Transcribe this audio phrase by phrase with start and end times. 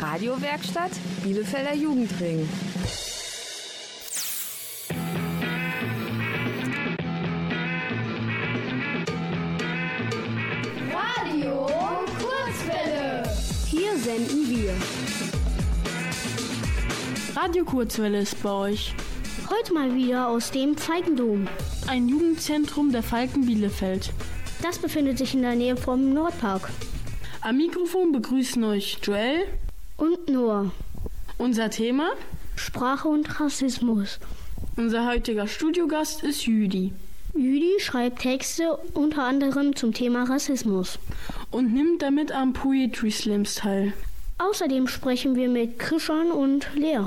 [0.00, 2.48] Radiowerkstatt Bielefelder Jugendring.
[10.90, 11.66] Radio
[12.18, 13.24] Kurzwelle.
[13.66, 14.72] Hier senden wir.
[17.36, 18.94] Radio Kurzwelle ist bei euch.
[19.50, 21.46] Heute mal wieder aus dem Falkendom.
[21.86, 24.14] Ein Jugendzentrum der Falken Bielefeld.
[24.62, 26.70] Das befindet sich in der Nähe vom Nordpark.
[27.42, 29.46] Am Mikrofon begrüßen euch Joel
[30.00, 30.72] Und Noah.
[31.36, 32.12] Unser Thema?
[32.56, 34.18] Sprache und Rassismus.
[34.78, 36.94] Unser heutiger Studiogast ist Jüdi
[37.34, 40.98] Jüdi schreibt Texte unter anderem zum Thema Rassismus.
[41.50, 43.92] und nimmt damit am Poetry Slams teil.
[44.38, 47.00] Außerdem sprechen wir mit Krishan und Lea.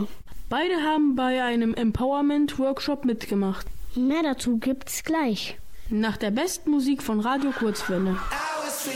[0.49, 3.65] Beide haben bei einem Empowerment-Workshop mitgemacht.
[3.95, 5.57] Mehr dazu gibt's gleich.
[5.89, 8.11] Nach der besten Musik von Radio Kurzwelle.
[8.11, 8.87] I was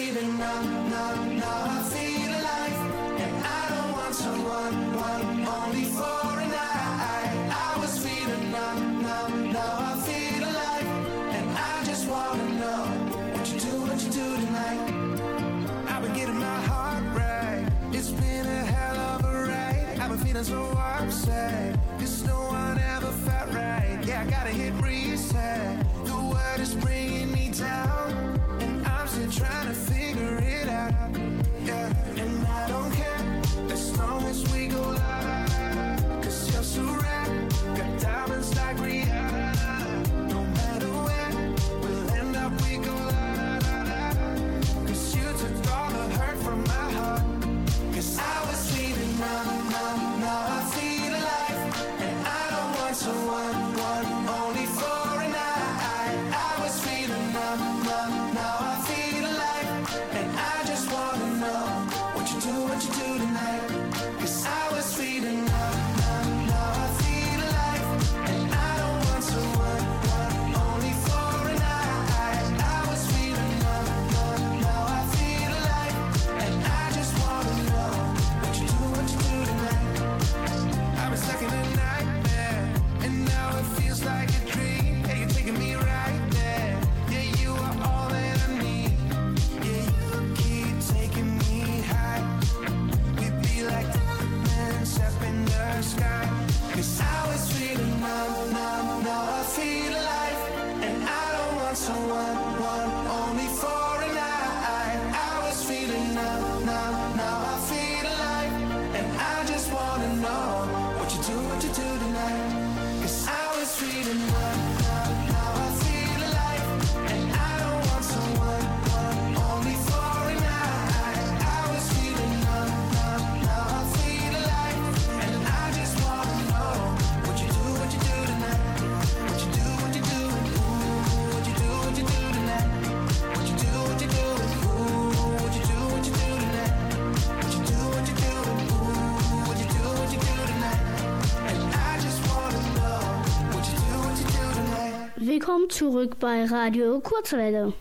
[145.27, 147.73] Willkommen zurück bei Radio Kurzwelle.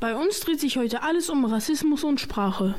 [0.00, 2.76] Bei uns dreht sich heute alles um Rassismus und Sprache.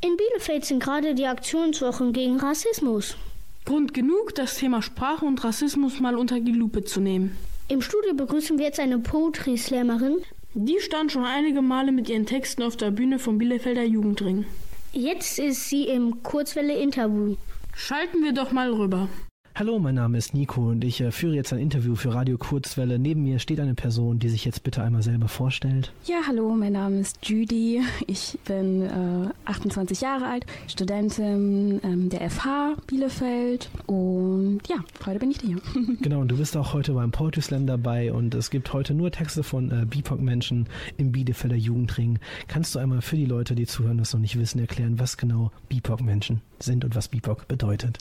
[0.00, 3.18] In Bielefeld sind gerade die Aktionswochen gegen Rassismus.
[3.66, 7.36] Grund genug, das Thema Sprache und Rassismus mal unter die Lupe zu nehmen.
[7.68, 10.22] Im Studio begrüßen wir jetzt eine Poetry Slammerin.
[10.54, 14.46] Die stand schon einige Male mit ihren Texten auf der Bühne vom Bielefelder Jugendring.
[14.94, 17.36] Jetzt ist sie im Kurzwelle-Interview.
[17.74, 19.10] Schalten wir doch mal rüber.
[19.58, 22.98] Hallo, mein Name ist Nico und ich äh, führe jetzt ein Interview für Radio Kurzwelle.
[22.98, 25.94] Neben mir steht eine Person, die sich jetzt bitte einmal selber vorstellt.
[26.04, 27.80] Ja, hallo, mein Name ist Judy.
[28.06, 35.30] Ich bin äh, 28 Jahre alt, Studentin ähm, der FH Bielefeld und ja, heute bin
[35.30, 35.56] ich hier.
[36.02, 39.10] Genau, und du bist auch heute beim Poetry Slam dabei und es gibt heute nur
[39.10, 40.68] Texte von äh, BIPOC-Menschen
[40.98, 42.18] im Bielefelder Jugendring.
[42.46, 45.50] Kannst du einmal für die Leute, die zuhören, das noch nicht wissen, erklären, was genau
[45.70, 46.42] BIPOC-Menschen sind
[46.84, 47.98] und was BIPOC bedeutet?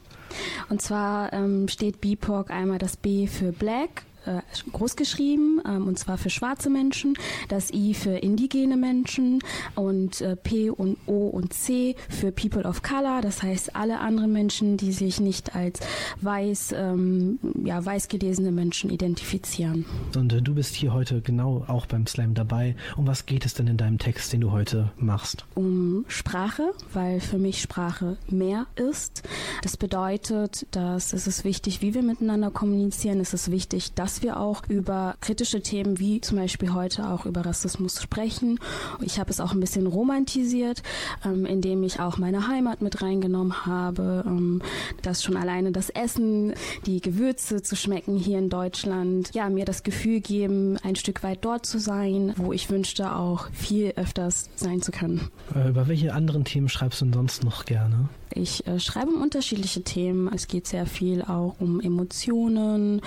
[0.70, 4.42] Und zwar ähm, steht BIPOC einmal das B für Black, äh,
[4.72, 7.16] groß geschrieben, ähm, und zwar für schwarze Menschen,
[7.50, 9.40] das I für indigene Menschen
[9.76, 14.32] und äh, P und O und C für People of Color, das heißt alle anderen
[14.32, 15.80] Menschen, die sich nicht als
[16.22, 19.86] weiß, ähm, ja, weiß gelesene Menschen identifizieren.
[20.16, 22.76] Und äh, du bist hier heute genau auch beim Slam dabei.
[22.96, 25.46] Um was geht es denn in deinem Text, den du heute machst?
[25.56, 29.24] um Sprache, weil für mich Sprache mehr ist.
[29.64, 33.20] Das bedeutet, dass es ist wichtig, wie wir miteinander kommunizieren.
[33.20, 37.26] Es ist wichtig, dass dass wir auch über kritische Themen wie zum Beispiel heute auch
[37.26, 38.62] über Rassismus sprechen.
[39.02, 40.84] Ich habe es auch ein bisschen romantisiert,
[41.26, 44.62] ähm, indem ich auch meine Heimat mit reingenommen habe, ähm,
[45.02, 46.54] dass schon alleine das Essen,
[46.86, 51.44] die Gewürze zu schmecken hier in Deutschland, ja, mir das Gefühl geben, ein Stück weit
[51.44, 55.30] dort zu sein, wo ich wünschte auch viel öfters sein zu können.
[55.54, 58.08] Äh, über welche anderen Themen schreibst du denn sonst noch gerne?
[58.36, 60.30] Ich äh, schreibe um unterschiedliche Themen.
[60.34, 63.02] Es geht sehr viel auch um Emotionen,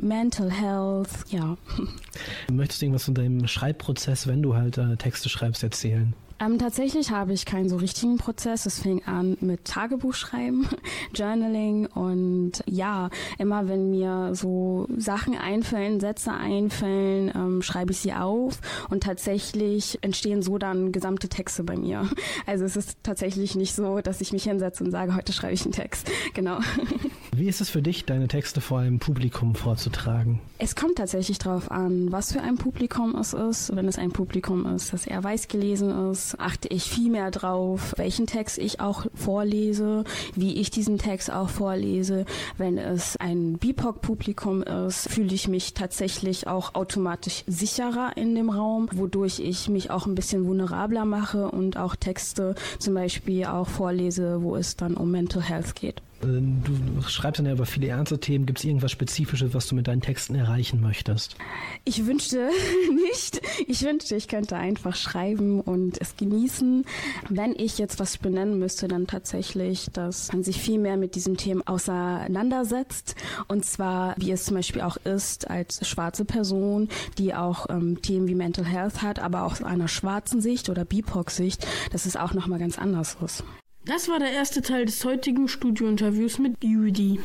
[0.00, 1.56] Mental Health, ja.
[2.52, 6.14] Möchtest du irgendwas von deinem Schreibprozess, wenn du halt äh, Texte schreibst, erzählen?
[6.40, 8.66] Ähm, tatsächlich habe ich keinen so richtigen Prozess.
[8.66, 10.68] Es fing an mit Tagebuchschreiben,
[11.14, 18.12] Journaling und ja, immer wenn mir so Sachen einfallen, Sätze einfallen, ähm, schreibe ich sie
[18.12, 18.60] auf
[18.90, 22.08] und tatsächlich entstehen so dann gesamte Texte bei mir.
[22.46, 25.62] Also es ist tatsächlich nicht so, dass ich mich hinsetze und sage, heute schreibe ich
[25.62, 26.10] einen Text.
[26.34, 26.58] Genau.
[27.36, 30.38] Wie ist es für dich, deine Texte vor einem Publikum vorzutragen?
[30.58, 33.74] Es kommt tatsächlich darauf an, was für ein Publikum es ist.
[33.74, 37.92] Wenn es ein Publikum ist, das eher weiß gelesen ist, achte ich viel mehr drauf,
[37.96, 40.04] welchen Text ich auch vorlese,
[40.36, 42.24] wie ich diesen Text auch vorlese.
[42.56, 48.88] Wenn es ein BIPOC-Publikum ist, fühle ich mich tatsächlich auch automatisch sicherer in dem Raum,
[48.92, 54.40] wodurch ich mich auch ein bisschen vulnerabler mache und auch Texte zum Beispiel auch vorlese,
[54.40, 56.00] wo es dann um Mental Health geht.
[56.24, 58.46] Äh, Du schreibst dann ja über viele ernste Themen.
[58.46, 61.36] Gibt es irgendwas Spezifisches, was du mit deinen Texten erreichen möchtest?
[61.84, 62.48] Ich wünschte
[63.10, 63.40] nicht.
[63.66, 66.84] Ich wünschte, ich könnte einfach schreiben und es genießen.
[67.28, 71.36] Wenn ich jetzt was benennen müsste, dann tatsächlich, dass man sich viel mehr mit diesen
[71.36, 73.14] Themen auseinandersetzt.
[73.48, 76.88] Und zwar, wie es zum Beispiel auch ist, als schwarze Person,
[77.18, 80.84] die auch ähm, Themen wie Mental Health hat, aber auch aus einer schwarzen Sicht oder
[80.84, 83.44] BIPOC-Sicht, dass es auch nochmal ganz anders ist.
[83.86, 87.20] Das war der erste Teil des heutigen Studiointerviews mit Judy.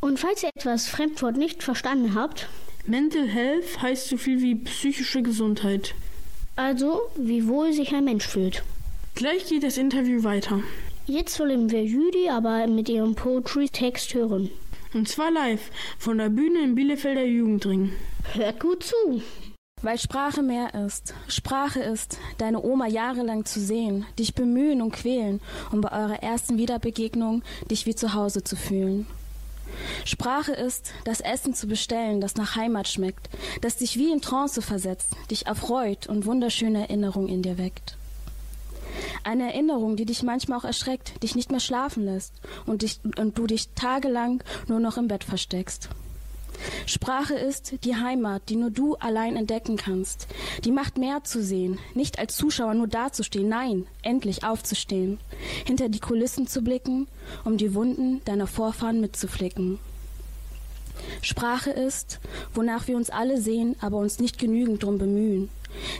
[0.00, 2.48] Und falls ihr etwas Fremdwort nicht verstanden habt,
[2.86, 5.94] Mental Health heißt so viel wie psychische Gesundheit.
[6.56, 8.62] also wie wohl sich ein Mensch fühlt.
[9.14, 10.62] Gleich geht das Interview weiter.
[11.06, 14.50] Jetzt wollen wir Judy aber mit ihrem Poetry-Text hören.
[14.92, 17.92] Und zwar live von der Bühne im Bielefelder Jugendring.
[18.34, 19.22] Hört gut zu.
[19.82, 21.12] Weil Sprache mehr ist.
[21.26, 25.40] Sprache ist, deine Oma jahrelang zu sehen, dich bemühen und quälen,
[25.72, 29.06] um bei eurer ersten Wiederbegegnung dich wie zu Hause zu fühlen.
[30.04, 33.28] Sprache ist, das Essen zu bestellen, das nach Heimat schmeckt,
[33.60, 37.96] das dich wie in Trance versetzt, dich erfreut und wunderschöne Erinnerungen in dir weckt.
[39.24, 42.34] Eine Erinnerung, die dich manchmal auch erschreckt, dich nicht mehr schlafen lässt
[42.66, 45.88] und, dich, und du dich tagelang nur noch im Bett versteckst.
[46.86, 50.28] Sprache ist die Heimat, die nur du allein entdecken kannst.
[50.64, 55.18] Die macht mehr zu sehen, nicht als Zuschauer nur dazustehen, nein, endlich aufzustehen,
[55.66, 57.08] hinter die Kulissen zu blicken,
[57.44, 59.78] um die Wunden deiner Vorfahren mitzuflicken.
[61.20, 62.20] Sprache ist,
[62.54, 65.48] wonach wir uns alle sehen, aber uns nicht genügend drum bemühen.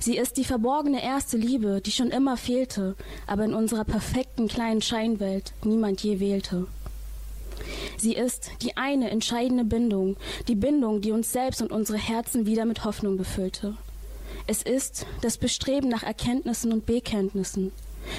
[0.00, 2.94] Sie ist die verborgene erste Liebe, die schon immer fehlte,
[3.26, 6.66] aber in unserer perfekten kleinen Scheinwelt niemand je wählte.
[7.96, 10.16] Sie ist die eine entscheidende Bindung,
[10.48, 13.76] die Bindung, die uns selbst und unsere Herzen wieder mit Hoffnung befüllte.
[14.46, 17.72] Es ist das Bestreben nach Erkenntnissen und Bekenntnissen,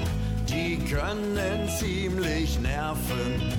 [0.48, 3.52] die können ziemlich nerven.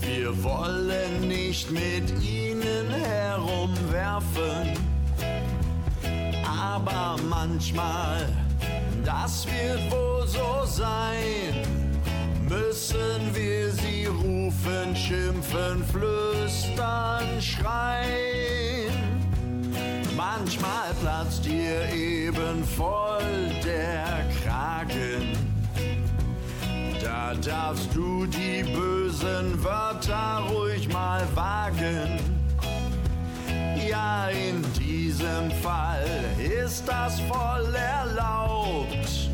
[0.00, 4.83] Wir wollen nicht mit ihnen herumwerfen.
[6.72, 8.26] Aber manchmal,
[9.04, 11.52] das wird wohl so sein,
[12.48, 18.92] müssen wir sie rufen, schimpfen, flüstern, schreien.
[20.16, 25.36] Manchmal platzt dir eben voll der Kragen.
[27.02, 32.18] Da darfst du die bösen Wörter ruhig mal wagen.
[33.86, 36.04] Ja, in diesem Fall
[36.38, 39.30] ist das voll erlaubt,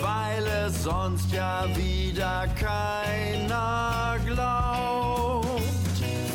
[0.00, 5.46] weil es sonst ja wieder keiner glaubt.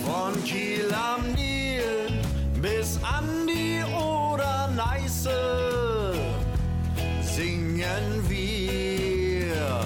[0.06, 2.22] Von Kiel am Nil
[2.62, 6.14] bis an die oder Neiße
[7.22, 9.78] singen wir.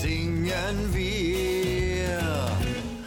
[0.00, 2.20] singen wir.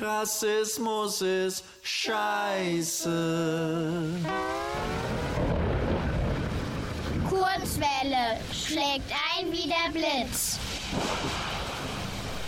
[0.02, 3.14] Rassismus ist Scheiße.
[7.30, 10.60] Kurzwelle schlägt ein wie der Blitz.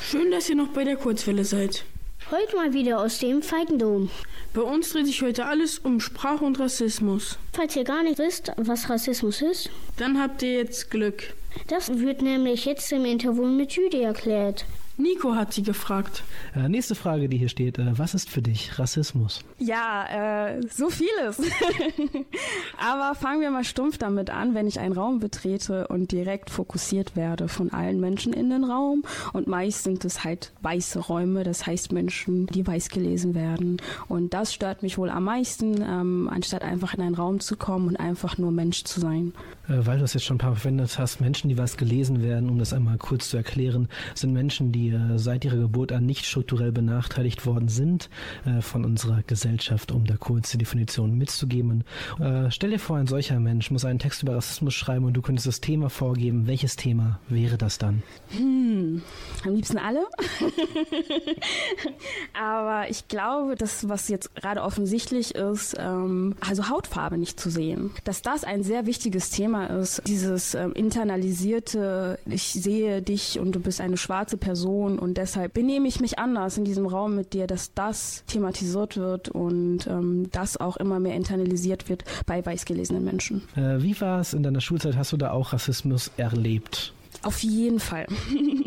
[0.09, 1.83] Schön, dass ihr noch bei der Kurzwelle seid.
[2.31, 4.09] Heute mal wieder aus dem Feigendom.
[4.53, 7.37] Bei uns dreht sich heute alles um Sprache und Rassismus.
[7.53, 11.33] Falls ihr gar nicht wisst, was Rassismus ist, Dann habt ihr jetzt Glück.
[11.67, 14.65] das wird nämlich jetzt im Interview mit Judy erklärt.
[14.97, 16.23] Nico hat sie gefragt.
[16.55, 17.77] Äh, nächste Frage, die hier steht.
[17.77, 19.41] Äh, was ist für dich Rassismus?
[19.59, 21.39] Ja, äh, so vieles.
[22.79, 27.15] Aber fangen wir mal stumpf damit an, wenn ich einen Raum betrete und direkt fokussiert
[27.15, 29.03] werde von allen Menschen in den Raum.
[29.33, 33.77] Und meist sind es halt weiße Räume, das heißt Menschen, die weiß gelesen werden.
[34.07, 37.87] Und das stört mich wohl am meisten, ähm, anstatt einfach in einen Raum zu kommen
[37.87, 39.33] und einfach nur Mensch zu sein.
[39.67, 42.49] Äh, weil du es jetzt schon ein paar verwendet hast, Menschen, die was gelesen werden,
[42.49, 46.25] um das einmal kurz zu erklären, sind Menschen, die äh, seit ihrer Geburt an nicht
[46.25, 48.09] strukturell benachteiligt worden sind
[48.45, 51.83] äh, von unserer Gesellschaft, um da kurz die Definition mitzugeben.
[52.19, 55.21] Äh, stell dir vor, ein solcher Mensch muss einen Text über Rassismus schreiben und du
[55.21, 56.47] könntest das Thema vorgeben.
[56.47, 58.03] Welches Thema wäre das dann?
[58.29, 59.01] Hm,
[59.45, 60.05] am liebsten alle.
[62.33, 67.91] Aber ich glaube, das, was jetzt gerade offensichtlich ist, ähm, also Hautfarbe nicht zu sehen,
[68.03, 70.01] dass das ein sehr wichtiges Thema ist.
[70.07, 75.87] Dieses ähm, internalisierte, ich sehe dich und du bist eine schwarze Person und deshalb benehme
[75.87, 80.57] ich mich anders in diesem Raum mit dir, dass das thematisiert wird und ähm, das
[80.57, 83.43] auch immer mehr internalisiert wird bei weißgelesenen Menschen.
[83.55, 84.95] Äh, wie war es in deiner Schulzeit?
[84.95, 86.93] Hast du da auch Rassismus erlebt?
[87.23, 88.07] Auf jeden Fall.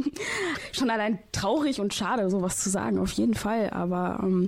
[0.73, 3.71] Schon allein traurig und schade, sowas zu sagen, auf jeden Fall.
[3.71, 4.47] Aber ähm,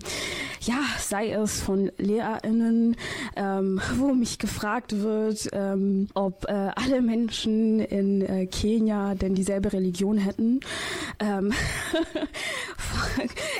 [0.61, 2.97] ja, sei es von LehrerInnen,
[3.37, 9.73] ähm, wo mich gefragt wird, ähm, ob äh, alle Menschen in äh, Kenia denn dieselbe
[9.73, 10.61] Religion hätten.
[11.19, 11.53] Ähm,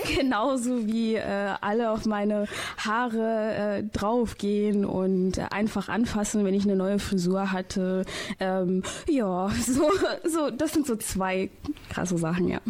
[0.17, 2.47] genauso wie äh, alle auf meine
[2.79, 8.05] Haare äh, draufgehen und äh, einfach anfassen, wenn ich eine neue Frisur hatte.
[8.41, 9.91] Ähm, ja, so,
[10.33, 11.51] so, das sind so zwei
[11.89, 12.61] krasse Sachen, ja.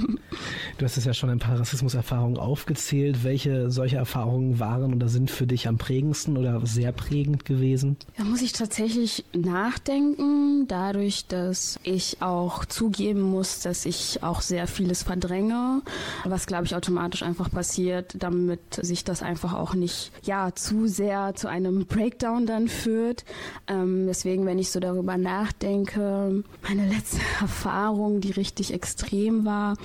[0.79, 3.25] Du hast es ja schon ein paar Rassismuserfahrungen aufgezählt.
[3.25, 7.97] Welche solche Erfahrungen waren oder sind für dich am prägendsten oder sehr prägend gewesen?
[8.17, 14.67] Da muss ich tatsächlich nachdenken, dadurch, dass ich auch zugeben muss, dass ich auch sehr
[14.67, 15.83] vieles verdränge,
[16.25, 21.35] was glaube ich automatisch einfach passiert, damit sich das einfach auch nicht ja zu sehr
[21.35, 23.25] zu einem Breakdown dann führt.
[23.69, 27.19] Ähm, deswegen, wenn ich so darüber nachdenke, meine letzte
[27.53, 29.77] Erfahrung, die richtig extrem war,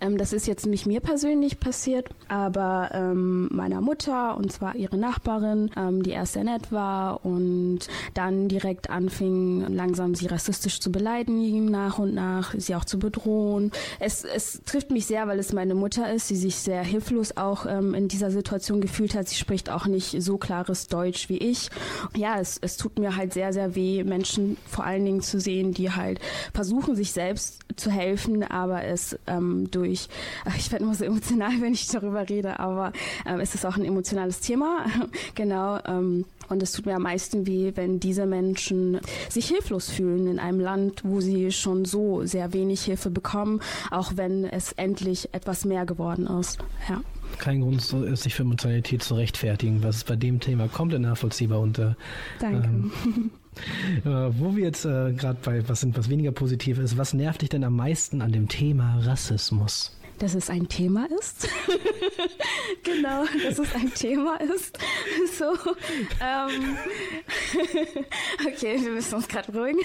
[0.00, 4.96] ähm, das ist jetzt nicht mir persönlich passiert, aber ähm, meiner Mutter und zwar ihre
[4.96, 7.80] Nachbarin, ähm, die erst sehr nett war und
[8.14, 13.72] dann direkt anfing, langsam sie rassistisch zu beleidigen, nach und nach, sie auch zu bedrohen.
[13.98, 17.66] Es, es trifft mich sehr, weil es meine Mutter ist, die sich sehr hilflos auch
[17.66, 19.28] ähm, in dieser Situation gefühlt hat.
[19.28, 21.70] Sie spricht auch nicht so klares Deutsch wie ich.
[22.16, 25.72] Ja, es, es tut mir halt sehr, sehr weh, Menschen vor allen Dingen zu sehen,
[25.72, 26.20] die halt
[26.54, 30.08] versuchen, sich selbst zu helfen, aber es ähm, durch,
[30.56, 32.92] ich werde immer so emotional, wenn ich darüber rede, aber
[33.26, 34.86] ähm, es ist auch ein emotionales Thema,
[35.34, 35.80] genau.
[35.86, 40.38] Ähm, und es tut mir am meisten weh, wenn diese Menschen sich hilflos fühlen in
[40.38, 45.64] einem Land, wo sie schon so sehr wenig Hilfe bekommen, auch wenn es endlich etwas
[45.64, 46.58] mehr geworden ist.
[46.88, 47.00] Ja.
[47.38, 51.78] Kein Grund, sich für Emotionalität zu rechtfertigen, was ist bei dem Thema komplett nachvollziehbar und
[51.78, 51.94] äh,
[52.40, 52.68] Danke.
[52.68, 52.92] Ähm,
[54.04, 57.42] äh, wo wir jetzt äh, gerade bei was sind, was weniger positiv ist, was nervt
[57.42, 59.96] dich denn am meisten an dem Thema Rassismus?
[60.18, 61.48] Dass es ein Thema ist.
[62.82, 64.78] genau, dass es ein Thema ist.
[65.38, 65.52] So,
[66.22, 66.76] ähm,
[68.46, 69.80] okay, wir müssen uns gerade beruhigen.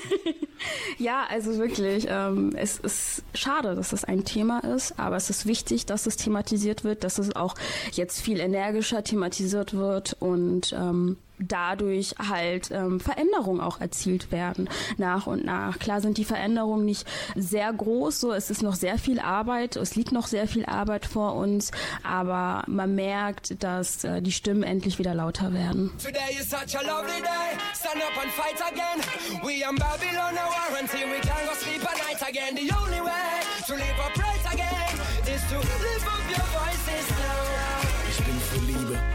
[0.98, 5.46] ja, also wirklich, ähm, es ist schade, dass es ein Thema ist, aber es ist
[5.46, 7.56] wichtig, dass es thematisiert wird, dass es auch
[7.92, 15.28] jetzt viel energischer thematisiert wird und ähm, dadurch halt ähm, Veränderungen auch erzielt werden nach
[15.28, 15.80] und nach.
[15.80, 19.96] Klar sind die Veränderungen nicht sehr groß, so es ist noch sehr viel Arbeit, es
[19.96, 21.72] liegt noch sehr viel Arbeit vor uns,
[22.04, 25.92] aber man merkt, dass äh, die Stimmen endlich wieder lauter werden.
[25.98, 27.58] Today is such a lovely day.
[27.74, 29.42] Stand up and fight again.
[29.44, 31.06] We in Babylon no warranty.
[31.06, 32.56] We can go sleep at night again.
[32.56, 34.94] The only way to live upright again
[35.34, 36.81] is to lift up your voices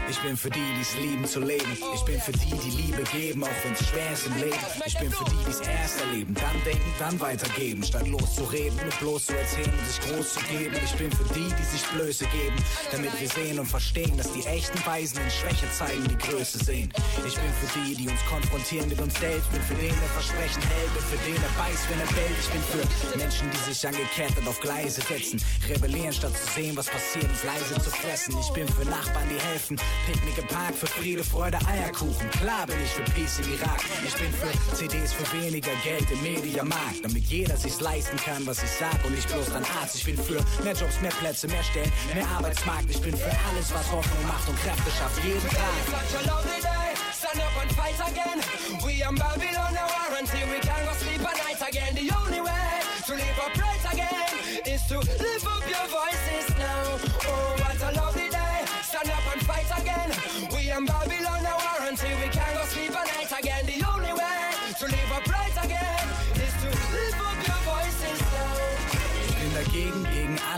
[0.09, 1.77] ich bin für die, die es lieben zu leben.
[1.93, 4.57] Ich bin für die, die Liebe geben, auch wenn es schwer ist im Leben.
[4.85, 7.83] Ich bin für die, die es erst erleben, dann denken, dann weitergeben.
[7.83, 10.75] Statt loszureden, nur bloß zu erzählen und sich groß zu geben.
[10.83, 12.55] Ich bin für die, die sich Blöße geben,
[12.91, 16.91] damit wir sehen und verstehen, dass die echten Weisen in Schwäche zeigen, die Größe sehen.
[17.25, 19.51] Ich bin für die, die uns konfrontieren mit uns selbst.
[19.51, 22.37] Bin für den, der Versprechen hält, bin für den, der beißt, wenn er bellt.
[22.39, 25.41] Ich bin für Menschen, die sich angekettet auf Gleise setzen.
[25.67, 28.35] Rebellieren, statt zu sehen, was passiert und leise zu fressen.
[28.39, 29.77] Ich bin für Nachbarn, die helfen.
[30.05, 32.29] Picknick im Park für Friede, Freude, Eierkuchen.
[32.31, 33.81] Klar bin ich für Peace im Irak.
[34.05, 37.03] Ich bin für CDs für weniger Geld im Mediamarkt.
[37.03, 39.95] Damit jeder sich's leisten kann, was ich sag und nicht bloß ein Arzt.
[39.95, 42.89] Ich bin für mehr Jobs, mehr Plätze, mehr Stellen, mehr Arbeitsmarkt.
[42.89, 45.23] Ich bin für alles, was Hoffnung macht und Kräfte schafft.
[45.23, 46.47] Jeden Tag.
[46.67, 46.95] a.
[47.13, 48.39] Stand up and fight again.
[48.85, 50.41] We in Babylon no warranty.
[50.51, 51.95] We can go sleep at night again.
[51.95, 52.67] The only way
[53.07, 53.76] to live upright again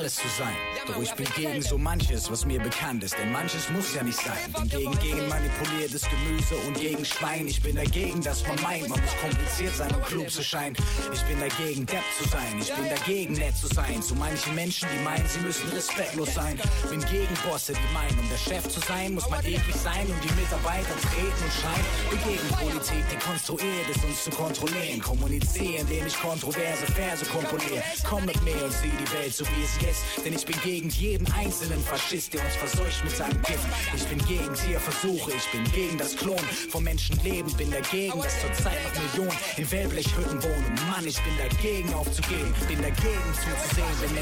[0.09, 0.78] gegen alles zu sein.
[0.89, 3.15] Doch ich bin gegen so manches, was mir bekannt ist.
[3.17, 4.37] Denn manches muss ja nicht sein.
[4.53, 7.47] Bin gegen, gegen manipuliertes Gemüse und gegen Schwein.
[7.47, 10.75] Ich bin dagegen, dass man meint, man muss kompliziert sein, um klug zu scheinen.
[11.13, 12.59] Ich bin dagegen, Depp zu sein.
[12.59, 14.01] Ich bin dagegen, nett zu sein.
[14.01, 16.59] Zu manchen Menschen, die meinen, sie müssen respektlos sein.
[16.89, 20.23] Bin gegen Bosse, die meinen, um der Chef zu sein, muss man ewig sein und
[20.23, 21.85] die Mitarbeiter treten und schreien.
[22.09, 25.01] Bin gegen Politik, die konstruiert ist, uns zu kontrollieren.
[25.01, 27.83] Kommunizieren, indem ich kontroverse Verse komponiere.
[28.07, 30.25] Komm mit mir und sieh die Welt so wie es ist.
[30.25, 33.67] Denn ich bin gegen jeden einzelnen Faschist, der uns verseucht mit seinem Gift.
[33.93, 36.39] Ich bin gegen Tierversuche, ich bin gegen das Klon
[36.71, 37.51] von Menschenleben.
[37.57, 40.79] Bin dagegen, dass zurzeit noch Millionen in Wellblechhütten wohnen.
[40.89, 42.53] Mann, ich bin dagegen aufzugehen.
[42.67, 44.15] Bin dagegen zuzusehen, wenn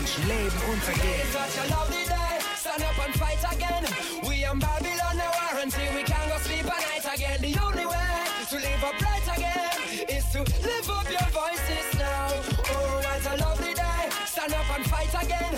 [0.73, 1.21] untergehen.
[1.35, 2.39] A lovely day.
[2.55, 3.83] Stand up and fight again.
[4.27, 5.85] We in Babylon no warranty.
[5.95, 7.41] We can go sleep at night again.
[7.41, 12.29] The only way to live upright again is to lift up your voices now.
[12.71, 14.09] Oh, what a lovely day.
[14.25, 15.56] Stand up and fight again.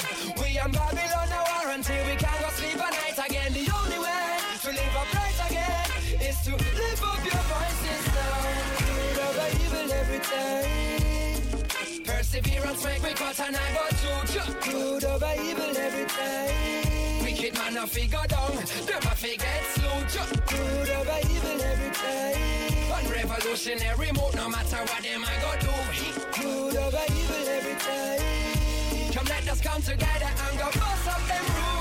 [12.41, 14.71] Perseverance make me cut and I go through.
[14.71, 17.23] Good over evil every time.
[17.23, 19.99] Wicked man a figure down, them a forget slow.
[20.47, 22.89] Good over evil every time.
[22.89, 26.41] One revolutionary mode, no matter what them I go do.
[26.41, 29.13] Good over evil every time.
[29.13, 31.78] Come let us come together and go bust up them rules.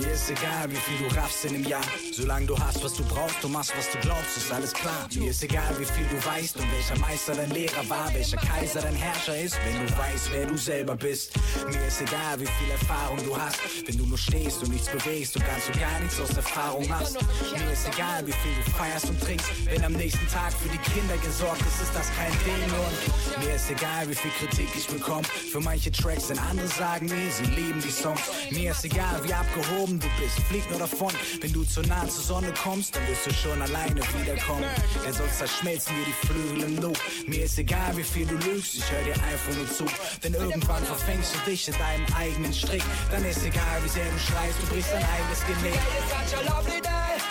[0.00, 1.84] Mir ist egal, wie viel du raffst in einem Jahr.
[2.12, 5.06] Solange du hast, was du brauchst, du machst, was du glaubst, ist alles klar.
[5.14, 8.80] Mir ist egal, wie viel du weißt und welcher Meister dein Lehrer war, welcher Kaiser
[8.80, 11.32] dein Herrscher ist, wenn du weißt, wer du selber bist.
[11.68, 15.36] Mir ist egal, wie viel Erfahrung du hast, wenn du nur stehst und nichts bewegst
[15.36, 17.18] und ganz und gar nichts aus Erfahrung machst.
[17.52, 20.78] Mir ist egal, wie viel du feierst und trinkst, wenn am nächsten Tag für die
[20.78, 22.64] Kinder gesorgt ist, ist das kein Ding.
[22.72, 27.06] Und mir ist egal, wie viel Kritik ich bekomme für manche Tracks, denn andere sagen
[27.06, 28.22] mir, sie lieben die Songs.
[28.50, 31.12] Mir ist egal, wie abgehoben oben du bist, flieg nur davon.
[31.40, 34.64] Wenn du zu nah zur Sonne kommst, dann wirst du schon alleine wiederkommen.
[35.04, 36.98] Denn sonst zerschmelzen dir die Flügel im Loop.
[37.26, 39.86] Mir ist egal, wie viel du lügst, ich hör dir einfach nur zu.
[40.22, 42.82] Denn irgendwann verfängst du dich in deinem eigenen Strick.
[43.10, 45.74] Dann ist egal, wie sehr du schreist, du brichst dein eigenes Genick.
[45.74, 46.90] It's such a lovely day.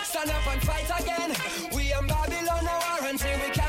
[0.09, 1.31] Stand up and fight again.
[1.71, 3.68] We in Babylon now are until we can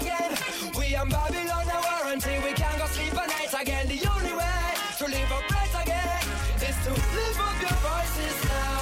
[0.00, 0.32] again.
[0.78, 3.88] We in Babylon now are until we can't go sleep at night again.
[3.88, 6.22] The only way to live up right again
[6.56, 8.80] is to live up your voices now.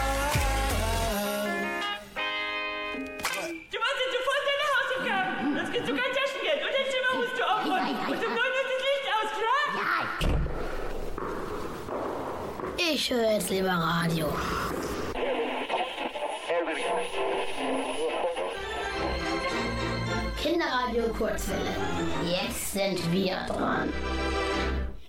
[3.72, 5.54] Du machst jetzt sofort deine Hausaufgaben.
[5.57, 6.61] Sonst kriegst du kein Taschengeld.
[6.66, 7.96] Und dein Zimmer musst du aufräumen.
[8.09, 9.64] Und um 9 Uhr ist das Licht aus, klar?
[12.92, 14.26] Ich höre jetzt lieber Radio.
[20.98, 21.70] Kinderradio Kurzwelle.
[22.28, 23.88] Jetzt sind wir dran.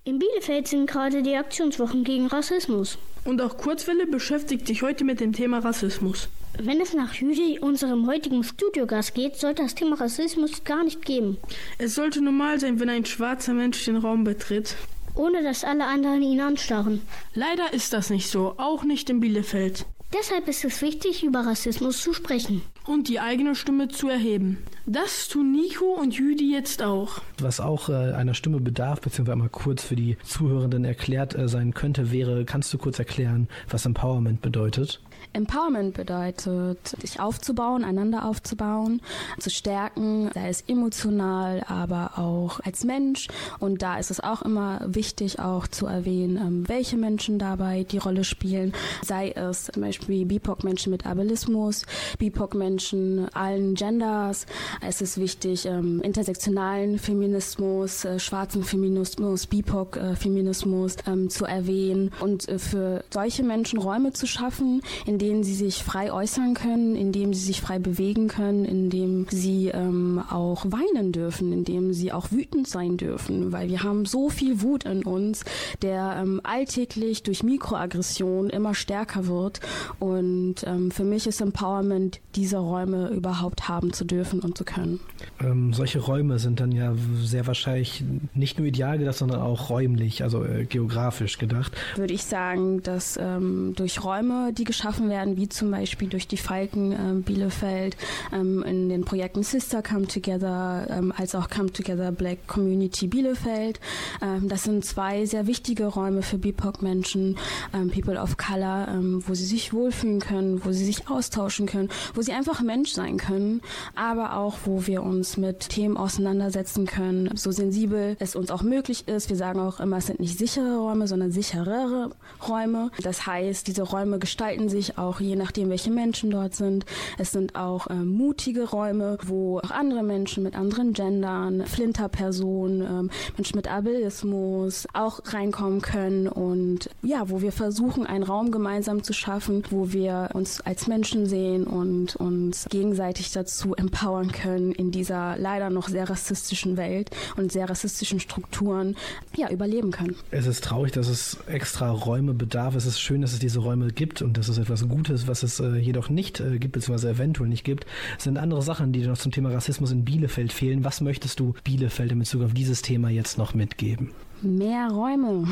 [0.03, 2.97] In Bielefeld sind gerade die Aktionswochen gegen Rassismus.
[3.25, 6.29] Und auch Kurzwelle beschäftigt sich heute mit dem Thema Rassismus.
[6.61, 11.37] Wenn es nach Judy, unserem heutigen Studiogast geht, sollte das Thema Rassismus gar nicht geben.
[11.77, 14.75] Es sollte normal sein, wenn ein schwarzer Mensch den Raum betritt.
[15.15, 17.01] Ohne dass alle anderen ihn anstarren.
[17.33, 19.85] Leider ist das nicht so, auch nicht in Bielefeld.
[20.13, 22.61] Deshalb ist es wichtig, über Rassismus zu sprechen.
[22.89, 24.57] Und die eigene Stimme zu erheben.
[24.87, 27.21] Das tun Nico und Jüdi jetzt auch.
[27.37, 31.75] Was auch äh, einer Stimme bedarf, beziehungsweise einmal kurz für die Zuhörenden erklärt äh, sein
[31.75, 35.01] könnte, wäre, kannst du kurz erklären, was Empowerment bedeutet?
[35.33, 39.01] Empowerment bedeutet, sich aufzubauen, einander aufzubauen,
[39.39, 43.27] zu stärken, sei es emotional, aber auch als Mensch.
[43.59, 47.99] Und da ist es auch immer wichtig, auch zu erwähnen, ähm, welche Menschen dabei die
[47.99, 48.73] Rolle spielen.
[49.03, 51.85] Sei es zum Beispiel BIPOC-Menschen mit Ableismus,
[52.17, 54.47] BIPOC-Menschen allen Genders.
[54.81, 62.57] Es ist wichtig, ähm, intersektionalen Feminismus, äh, schwarzen Feminismus, BIPOC-Feminismus ähm, zu erwähnen und äh,
[62.57, 67.33] für solche Menschen Räume zu schaffen, in denen sie sich frei äußern können, in denen
[67.33, 72.11] sie sich frei bewegen können, in dem sie ähm, auch weinen dürfen, in dem sie
[72.11, 75.43] auch wütend sein dürfen, weil wir haben so viel Wut in uns,
[75.81, 79.59] der ähm, alltäglich durch Mikroaggression immer stärker wird
[79.99, 84.99] und ähm, für mich ist Empowerment, diese Räume überhaupt haben zu dürfen und zu können.
[85.41, 88.03] Ähm, solche Räume sind dann ja sehr wahrscheinlich
[88.33, 91.73] nicht nur ideal gedacht, sondern auch räumlich, also äh, geografisch gedacht.
[91.95, 96.37] Würde ich sagen, dass ähm, durch Räume, die geschaffen werden, wie zum Beispiel durch die
[96.37, 97.97] Falken ähm, Bielefeld,
[98.33, 103.79] ähm, in den Projekten Sister Come Together, ähm, als auch Come Together Black Community Bielefeld.
[104.21, 107.37] Ähm, das sind zwei sehr wichtige Räume für BIPOC-Menschen,
[107.73, 111.89] ähm, People of Color, ähm, wo sie sich wohlfühlen können, wo sie sich austauschen können,
[112.13, 113.61] wo sie einfach Mensch sein können,
[113.95, 119.07] aber auch, wo wir uns mit Themen auseinandersetzen können, so sensibel es uns auch möglich
[119.07, 119.29] ist.
[119.29, 122.11] Wir sagen auch immer, es sind nicht sichere Räume, sondern sicherere
[122.47, 122.91] Räume.
[123.01, 126.85] Das heißt, diese Räume gestalten sich auch je nachdem, welche Menschen dort sind.
[127.17, 133.09] Es sind auch äh, mutige Räume, wo auch andere Menschen mit anderen Gendern, Flinterpersonen, ähm,
[133.37, 139.13] Menschen mit Ableismus auch reinkommen können und ja, wo wir versuchen, einen Raum gemeinsam zu
[139.13, 145.37] schaffen, wo wir uns als Menschen sehen und uns gegenseitig dazu empowern können, in dieser
[145.37, 148.95] leider noch sehr rassistischen Welt und sehr rassistischen Strukturen
[149.35, 150.15] ja, überleben können.
[150.31, 152.75] Es ist traurig, dass es extra Räume bedarf.
[152.75, 155.59] Es ist schön, dass es diese Räume gibt und das ist etwas Gutes, was es
[155.59, 157.85] äh, jedoch nicht äh, gibt, beziehungsweise eventuell nicht gibt.
[158.17, 160.83] Sind andere Sachen, die noch zum Thema Rassismus in Bielefeld fehlen.
[160.83, 164.11] Was möchtest du Bielefeld in Bezug auf dieses Thema jetzt noch mitgeben?
[164.41, 165.45] Mehr Räume.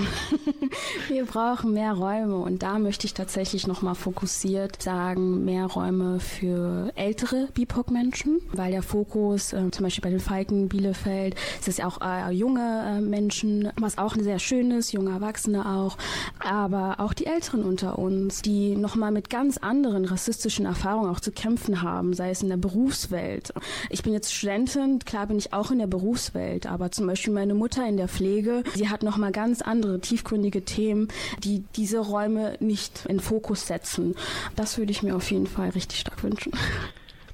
[1.10, 6.91] Wir brauchen mehr Räume und da möchte ich tatsächlich nochmal fokussiert sagen, mehr Räume für
[6.95, 11.88] ältere BIPOC-Menschen, weil der Fokus äh, zum Beispiel bei den Falken Bielefeld ist es ja
[11.88, 15.97] auch äh, junge äh, Menschen, was auch sehr schön ist, junge Erwachsene auch,
[16.39, 21.34] aber auch die Älteren unter uns, die nochmal mit ganz anderen rassistischen Erfahrungen auch zu
[21.34, 23.54] kämpfen haben, sei es in der Berufswelt.
[23.89, 27.54] Ich bin jetzt Studentin, klar bin ich auch in der Berufswelt, aber zum Beispiel meine
[27.54, 31.08] Mutter in der Pflege, Sie hat noch mal ganz andere tiefgründige Themen,
[31.44, 34.16] die diese Räume nicht in Fokus setzen.
[34.56, 36.52] Das würde ich mir auf jeden Fall richtig stark wünschen.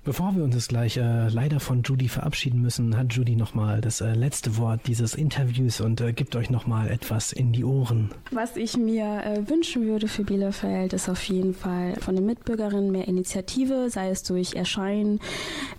[0.06, 4.14] Bevor wir uns gleich äh, leider von Judy verabschieden müssen, hat Judy nochmal das äh,
[4.14, 8.12] letzte Wort dieses Interviews und äh, gibt euch nochmal etwas in die Ohren.
[8.32, 12.92] Was ich mir äh, wünschen würde für Bielefeld, ist auf jeden Fall von den Mitbürgerinnen
[12.92, 15.22] mehr Initiative, sei es durch Erscheinen,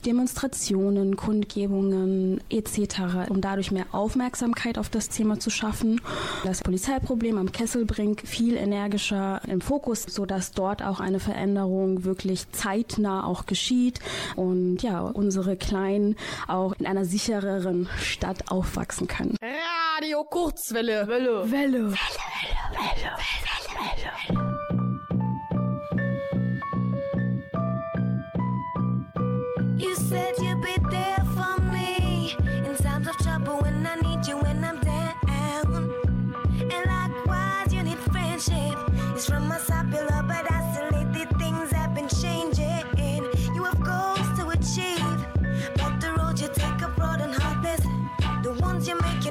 [0.06, 6.00] Demonstrationen, Kundgebungen etc., um dadurch mehr Aufmerksamkeit auf das Thema zu schaffen.
[6.44, 13.26] Das Polizeiproblem am Kesselbrink viel energischer im Fokus, sodass dort auch eine Veränderung wirklich zeitnah
[13.26, 14.00] auch geschieht
[14.36, 16.16] und ja, unsere Kleinen
[16.48, 19.36] auch in einer sichereren Stadt aufwachsen können.
[19.42, 21.06] Radio Kurzwelle.
[21.08, 21.50] Welle.
[21.50, 21.50] Welle.
[21.50, 21.92] Welle.
[21.92, 21.96] Welle.
[22.72, 23.12] Welle.
[23.12, 23.74] Welle.
[23.74, 24.12] Welle.
[24.38, 24.64] Welle.
[29.76, 34.36] You said you'd be there for me in times of trouble when I need you
[34.38, 35.92] when I'm down.
[36.60, 38.78] And likewise, you need friendship.
[39.14, 39.58] It's from my
[48.86, 49.23] you make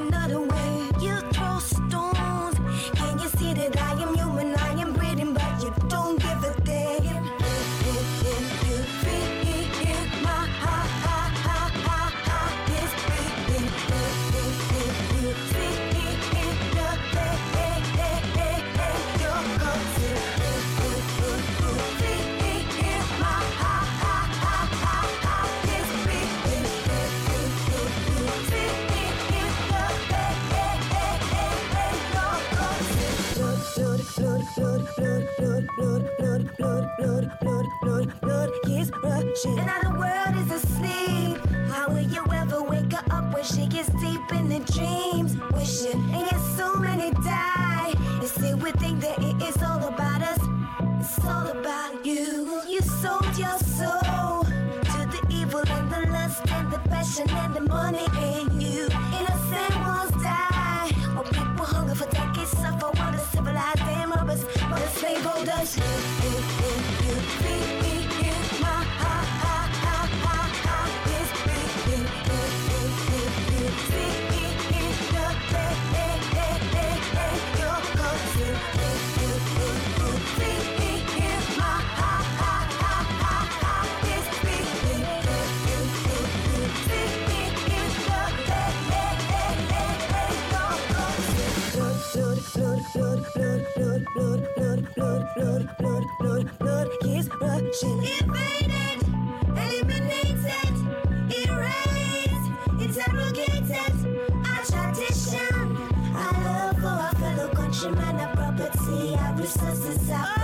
[107.83, 110.42] She man property, our resources up.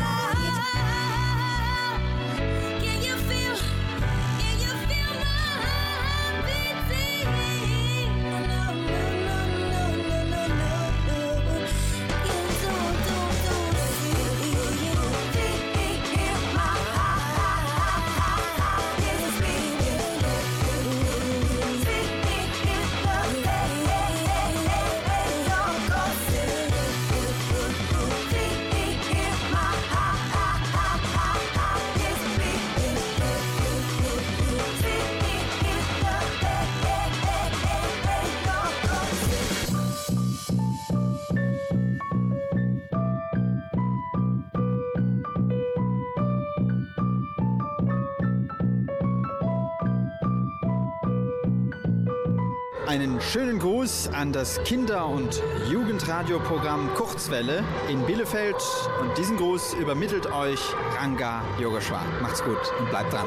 [53.79, 58.57] Gruß an das Kinder- und Jugendradioprogramm Kurzwelle in Bielefeld
[58.99, 60.59] und diesen Gruß übermittelt euch
[60.99, 62.03] Ranga Yogeshwar.
[62.21, 63.25] Macht's gut und bleibt dran.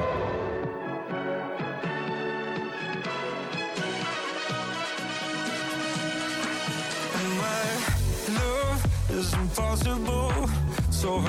[9.09, 10.33] is impossible,
[10.91, 11.23] so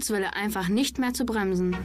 [0.00, 1.76] Kurzwelle einfach nicht mehr zu bremsen.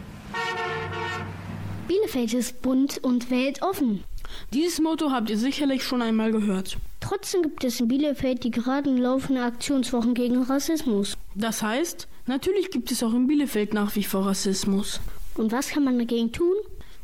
[1.90, 4.06] Bielefeld ist bunt und weltoffen.
[4.54, 6.78] Dieses Motto habt ihr sicherlich schon einmal gehört.
[7.02, 11.18] Trotzdem gibt es in Bielefeld die gerade laufende Aktionswochen gegen Rassismus.
[11.36, 15.02] Das heißt, natürlich gibt es auch in Bielefeld nach wie vor Rassismus.
[15.36, 16.56] Und was kann man dagegen tun?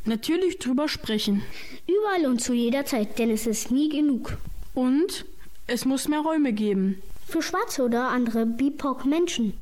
[0.06, 1.42] Natürlich drüber sprechen.
[1.86, 4.38] Überall und zu jeder Zeit, denn es ist nie genug.
[4.72, 5.26] Und
[5.66, 7.02] es muss mehr Räume geben.
[7.28, 9.52] Für schwarze oder andere BIPOC-Menschen.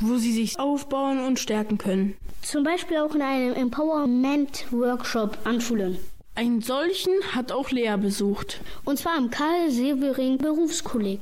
[0.00, 2.16] Wo sie sich aufbauen und stärken können.
[2.42, 5.98] Zum Beispiel auch in einem Empowerment-Workshop an Schulen.
[6.36, 8.60] Einen solchen hat auch Lea besucht.
[8.84, 11.20] Und zwar im Karl Severing Berufskolleg.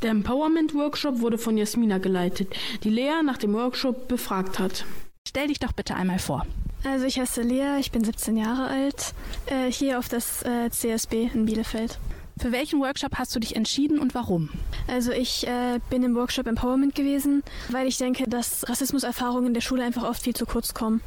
[0.00, 4.86] Der Empowerment Workshop wurde von Jasmina geleitet, die Lea nach dem Workshop befragt hat.
[5.28, 6.46] Stell dich doch bitte einmal vor.
[6.84, 9.12] Also ich heiße Lea, ich bin 17 Jahre alt,
[9.46, 11.98] äh, hier auf das äh, CSB in Bielefeld.
[12.38, 14.50] Für welchen Workshop hast du dich entschieden und warum?
[14.88, 19.62] Also ich äh, bin im Workshop Empowerment gewesen, weil ich denke, dass Rassismuserfahrungen in der
[19.62, 21.00] Schule einfach oft viel zu kurz kommen.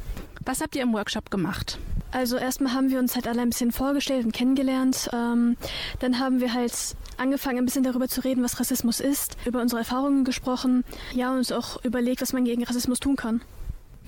[0.44, 1.78] Was habt ihr im Workshop gemacht?
[2.10, 5.08] Also erstmal haben wir uns halt alle ein bisschen vorgestellt und kennengelernt.
[5.12, 5.56] Ähm,
[6.00, 9.78] dann haben wir halt angefangen, ein bisschen darüber zu reden, was Rassismus ist, über unsere
[9.78, 10.82] Erfahrungen gesprochen,
[11.14, 13.40] ja, und uns auch überlegt, was man gegen Rassismus tun kann.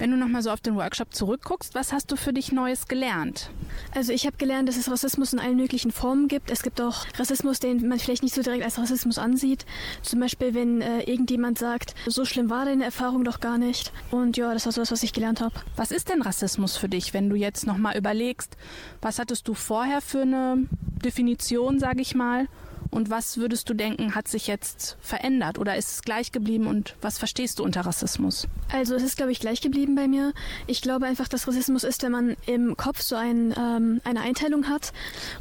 [0.03, 3.51] Wenn du nochmal so auf den Workshop zurückguckst, was hast du für dich Neues gelernt?
[3.95, 6.51] Also ich habe gelernt, dass es Rassismus in allen möglichen Formen gibt.
[6.51, 9.65] Es gibt auch Rassismus, den man vielleicht nicht so direkt als Rassismus ansieht.
[10.03, 13.93] Zum Beispiel, wenn äh, irgendjemand sagt, so schlimm war deine Erfahrung doch gar nicht.
[14.11, 15.55] Und ja, das war so das, was ich gelernt habe.
[15.77, 18.57] Was ist denn Rassismus für dich, wenn du jetzt nochmal überlegst,
[19.03, 20.67] was hattest du vorher für eine
[21.05, 22.49] Definition, sage ich mal?
[22.91, 26.95] Und was würdest du denken, hat sich jetzt verändert oder ist es gleich geblieben und
[27.01, 28.47] was verstehst du unter Rassismus?
[28.73, 30.33] Also es ist, glaube ich, gleich geblieben bei mir.
[30.67, 34.69] Ich glaube einfach, dass Rassismus ist, wenn man im Kopf so ein, ähm, eine Einteilung
[34.69, 34.93] hat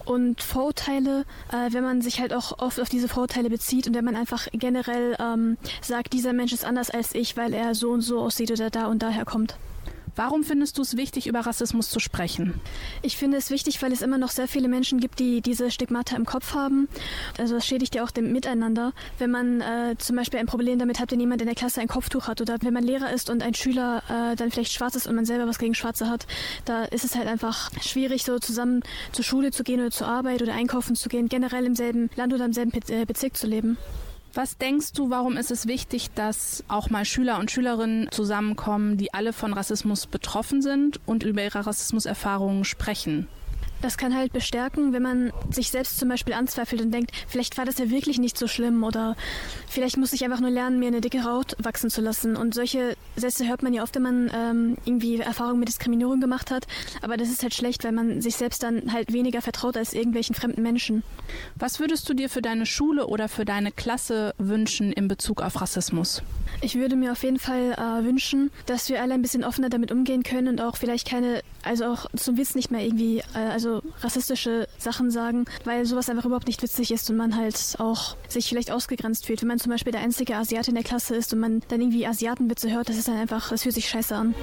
[0.06, 4.06] und Vorurteile, äh, wenn man sich halt auch oft auf diese Vorurteile bezieht und wenn
[4.06, 8.02] man einfach generell ähm, sagt, dieser Mensch ist anders als ich, weil er so und
[8.02, 9.56] so aussieht oder da und daher kommt.
[10.24, 12.62] Warum findest du es wichtig, über Rassismus zu sprechen?
[13.02, 16.16] Ich finde es wichtig, weil es immer noch sehr viele Menschen gibt, die diese Stigmata
[16.16, 16.90] im Kopf haben.
[17.40, 18.94] Also das schädigt ja auch dem Miteinander.
[19.18, 21.88] Wenn man äh, zum Beispiel ein Problem damit hat, wenn jemand in der Klasse ein
[21.88, 25.08] Kopftuch hat oder wenn man Lehrer ist und ein Schüler äh, dann vielleicht schwarz ist
[25.08, 26.28] und man selber was gegen Schwarze hat,
[26.66, 30.44] da ist es halt einfach schwierig, so zusammen zur Schule zu gehen oder zur Arbeit
[30.44, 33.80] oder einkaufen zu gehen, generell im selben Land oder im selben Be Bezirk zu leben.
[34.34, 39.14] Was denkst du, warum ist es wichtig, dass auch mal Schüler und Schülerinnen zusammenkommen, die
[39.14, 43.28] alle von Rassismus betroffen sind und über ihre Rassismuserfahrungen sprechen?
[43.82, 47.66] Das kann halt bestärken, wenn man sich selbst zum Beispiel anzweifelt und denkt, vielleicht war
[47.66, 49.16] das ja wirklich nicht so schlimm oder
[49.68, 52.36] vielleicht muss ich einfach nur lernen, mir eine dicke Haut wachsen zu lassen.
[52.36, 56.52] Und solche Sätze hört man ja oft, wenn man ähm, irgendwie Erfahrungen mit Diskriminierung gemacht
[56.52, 56.68] hat.
[57.02, 60.36] Aber das ist halt schlecht, weil man sich selbst dann halt weniger vertraut als irgendwelchen
[60.36, 61.04] fremden Menschen.
[61.56, 65.60] Was würdest du dir für deine Schule oder für deine Klasse wünschen in Bezug auf
[65.62, 66.22] Rassismus?
[66.62, 69.92] Ich würde mir auf jeden Fall äh, wünschen, dass wir alle ein bisschen offener damit
[69.92, 73.82] umgehen können und auch vielleicht keine, also auch zum Witz nicht mehr irgendwie, äh, also
[74.02, 78.50] rassistische Sachen sagen, weil sowas einfach überhaupt nicht witzig ist und man halt auch sich
[78.50, 79.42] vielleicht ausgegrenzt fühlt.
[79.42, 82.06] Wenn man zum Beispiel der einzige Asiate in der Klasse ist und man dann irgendwie
[82.08, 84.36] Asiatenwitze hört, das ist dann einfach, das fühlt sich scheiße an.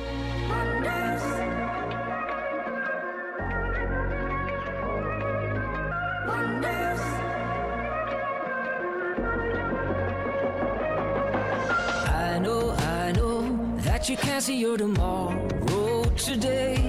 [12.38, 16.88] I know, I know that you can't see your tomorrow today.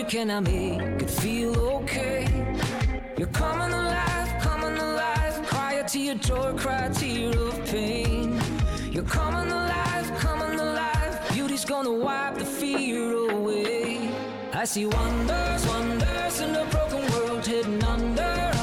[0.00, 0.06] You?
[0.06, 2.26] Can I make it feel okay?
[3.16, 5.46] You're coming alive, coming alive.
[5.46, 8.40] Cry a tear, joy, cry a tear of pain.
[8.90, 11.28] You're coming alive, coming alive.
[11.32, 14.10] Beauty's gonna wipe the fear away.
[14.52, 18.59] I see wonders, wonders in a broken world hidden under,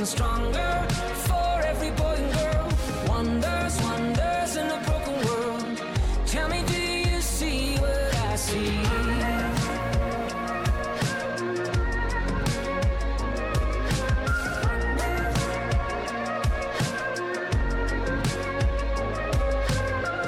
[0.00, 0.86] getting stronger
[1.28, 2.68] for every boy and girl.
[3.08, 5.82] Wonders, wonders in a broken world.
[6.26, 8.82] Tell me, do you see what I see?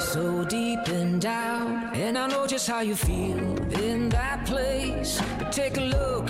[0.01, 3.39] So deep in doubt, and I know just how you feel
[3.81, 5.21] in that place.
[5.39, 6.22] But take a look.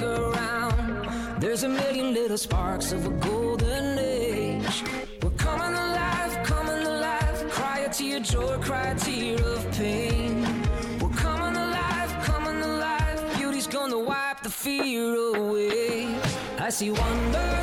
[1.63, 4.83] A million little sparks of a golden age.
[5.23, 7.51] We're coming alive, coming alive.
[7.51, 10.43] Cry a tear, joy, cry a tear of pain.
[11.01, 13.37] We're coming alive, coming alive.
[13.37, 16.09] Beauty's gonna wipe the fear away.
[16.59, 17.62] I see wonders,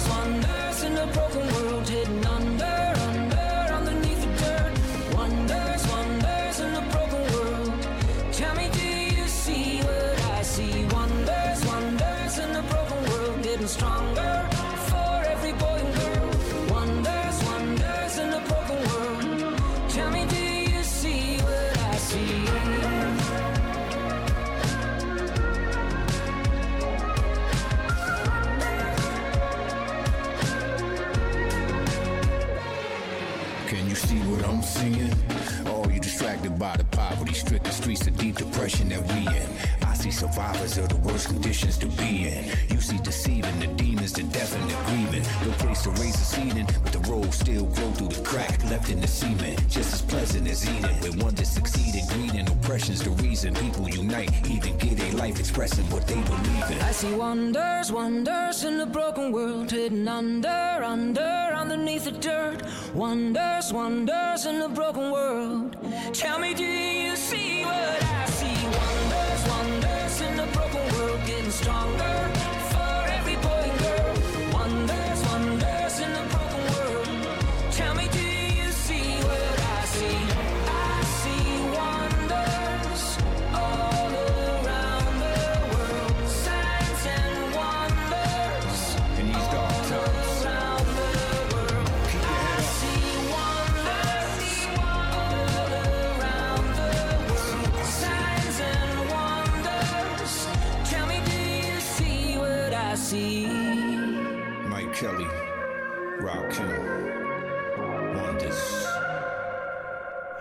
[36.59, 39.49] by the poverty stricken streets of deep depression that we in.
[39.87, 42.43] I see survivors of the worst conditions to be in.
[42.69, 45.23] You see deceiving the demons, the death and the grieving.
[45.47, 48.61] No place to raise a seed in, but the road still grow through the crack
[48.65, 49.57] left in the cement.
[49.69, 50.95] Just as pleasant as eating.
[51.01, 54.29] When one just succeeded, greed and oppression's the reason people unite.
[54.49, 56.79] Even get a life expressing what they believe in.
[56.81, 61.48] I see wonders, wonders in a broken world, hidden under, under,
[61.79, 62.61] underneath the dirt.
[62.93, 65.77] Wonders, wonders in a broken world.
[66.13, 68.65] Tell me, do you see what I see?
[68.65, 72.28] Wonders, wonders in a broken world, getting stronger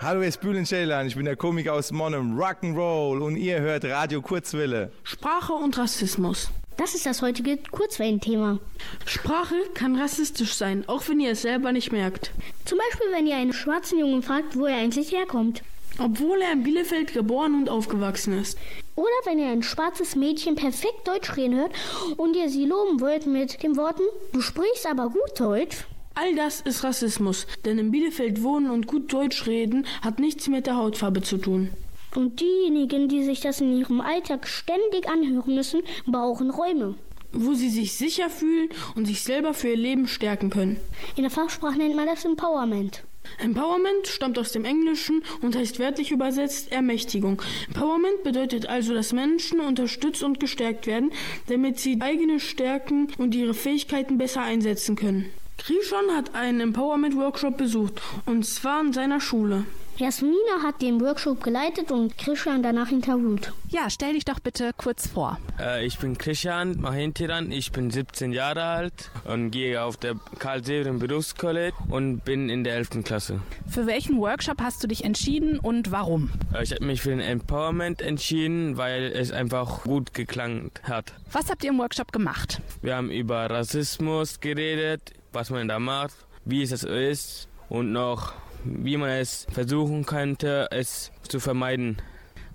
[0.09, 3.85] Hallo, ihr ist Bühlen Ceylan, ich bin der Komiker aus Monum, Rock'n'Roll und ihr hört
[3.85, 4.91] Radio Kurzwelle.
[5.03, 6.49] Sprache und Rassismus.
[6.77, 8.57] Das ist das heutige Kurzwellenthema.
[9.05, 12.31] Sprache kann rassistisch sein, auch wenn ihr es selber nicht merkt.
[12.65, 15.61] Zum Beispiel, wenn ihr einen schwarzen Jungen fragt, wo er eigentlich herkommt.
[15.99, 18.57] Obwohl er in Bielefeld geboren und aufgewachsen ist.
[18.95, 21.73] Oder wenn ihr ein schwarzes Mädchen perfekt Deutsch reden hört
[22.17, 24.01] und ihr sie loben wollt mit den Worten,
[24.33, 25.85] du sprichst aber gut Deutsch.
[26.21, 30.67] All das ist Rassismus, denn in Bielefeld wohnen und gut Deutsch reden hat nichts mit
[30.67, 31.69] der Hautfarbe zu tun.
[32.13, 36.95] Und diejenigen, die sich das in ihrem Alltag ständig anhören müssen, brauchen Räume.
[37.31, 40.75] Wo sie sich sicher fühlen und sich selber für ihr Leben stärken können.
[41.15, 43.05] In der Fachsprache nennt man das Empowerment.
[43.37, 47.41] Empowerment stammt aus dem Englischen und heißt wörtlich übersetzt Ermächtigung.
[47.69, 51.13] Empowerment bedeutet also, dass Menschen unterstützt und gestärkt werden,
[51.47, 55.31] damit sie eigene Stärken und ihre Fähigkeiten besser einsetzen können.
[55.59, 59.65] Krishon hat einen Empowerment-Workshop besucht, und zwar in seiner Schule.
[59.99, 63.51] Jasmina hat den Workshop geleitet und Christian danach interviewt.
[63.67, 65.37] Ja, stell dich doch bitte kurz vor.
[65.59, 70.63] Äh, ich bin Christian Mahintiran, ich bin 17 Jahre alt und gehe auf der Karl
[70.63, 73.03] Severen Berufscollege und bin in der 11.
[73.03, 73.41] Klasse.
[73.67, 76.29] Für welchen Workshop hast du dich entschieden und warum?
[76.53, 81.13] Äh, ich habe mich für den Empowerment entschieden, weil es einfach gut geklangt hat.
[81.33, 82.61] Was habt ihr im Workshop gemacht?
[82.81, 86.15] Wir haben über Rassismus geredet, was man da macht,
[86.45, 91.97] wie es ist und noch wie man es versuchen könnte, es zu vermeiden.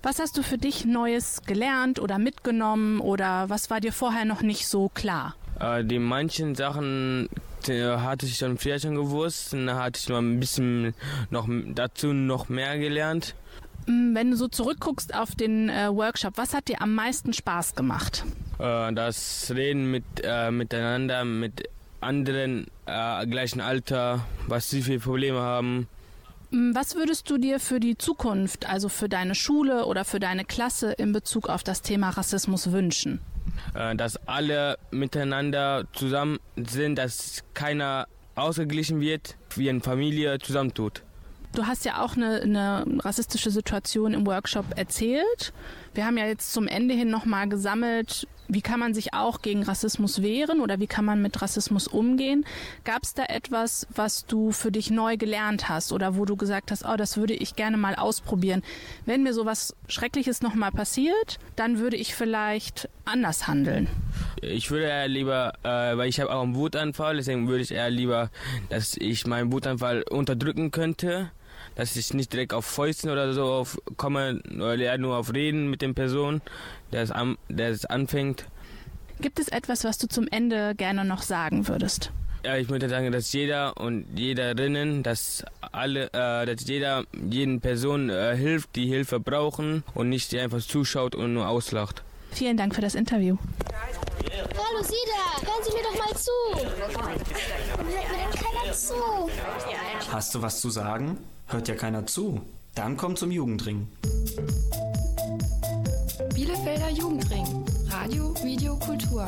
[0.02, 4.42] Was hast du für dich Neues gelernt oder mitgenommen oder was war dir vorher noch
[4.42, 5.34] nicht so klar?
[5.58, 7.30] Äh, die manchen Sachen
[7.68, 10.94] äh, hatte ich schon früher schon gewusst, und da hatte ich noch ein bisschen
[11.30, 13.34] noch dazu noch mehr gelernt.
[13.86, 17.74] Mm, Wenn du so zurückguckst auf den äh, Workshop, was hat dir am meisten Spaß
[17.74, 18.24] gemacht?
[18.58, 21.68] Äh, das Reden mit, äh, miteinander, mit
[22.00, 25.88] anderen äh, gleichen Alter, was sie für Probleme haben.
[26.50, 30.44] Mm, Was würdest du dir für die Zukunft, also für deine Schule oder für deine
[30.44, 33.20] Klasse in Bezug auf das Thema Rassismus wünschen?
[33.74, 41.02] Äh, dass alle miteinander zusammen sind, dass keiner ausgeglichen wird, wie eine Familie zusammentut.
[41.54, 45.52] Du hast ja auch eine, eine rassistische Situation im Workshop erzählt.
[45.94, 49.62] Wir haben ja jetzt zum Ende hin nochmal gesammelt, wie kann man sich auch gegen
[49.62, 52.44] Rassismus wehren oder wie kann man mit Rassismus umgehen.
[52.84, 56.70] Gab es da etwas, was du für dich neu gelernt hast oder wo du gesagt
[56.70, 58.62] hast, oh, das würde ich gerne mal ausprobieren.
[59.06, 63.88] Wenn mir sowas Schreckliches nochmal passiert, dann würde ich vielleicht anders handeln.
[64.42, 67.90] Ich würde eher lieber, äh, weil ich habe auch einen Wutanfall, deswegen würde ich eher
[67.90, 68.30] lieber,
[68.68, 71.30] dass ich meinen Wutanfall unterdrücken könnte,
[71.74, 75.70] dass ich nicht direkt auf Fäusten oder so auf, komme, oder eher nur auf Reden
[75.70, 76.42] mit den Personen,
[76.92, 78.46] der es, an, der es anfängt.
[79.20, 82.10] Gibt es etwas, was du zum Ende gerne noch sagen würdest?
[82.44, 88.10] Ja, ich würde sagen, dass jeder und jederinnen, dass alle, äh, dass jeder jeden Person
[88.10, 92.02] äh, hilft, die Hilfe brauchen und nicht die einfach zuschaut und nur auslacht.
[92.32, 93.38] Vielen Dank für das Interview.
[94.20, 96.30] Hallo Sie da, hören Sie mir doch mal zu.
[96.54, 98.94] Hört mir denn keiner zu?
[100.12, 101.18] Hast du was zu sagen?
[101.46, 102.40] Hört ja keiner zu.
[102.74, 103.88] Dann komm zum Jugendring.
[106.34, 107.46] Bielefelder Jugendring.
[107.88, 109.26] Radio, Video, Kultur.